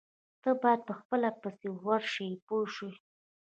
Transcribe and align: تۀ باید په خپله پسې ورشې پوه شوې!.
تۀ 0.41 0.49
باید 0.61 0.81
په 0.87 0.93
خپله 0.99 1.29
پسې 1.41 1.67
ورشې 1.85 2.27
پوه 2.47 2.65
شوې!. 2.75 2.93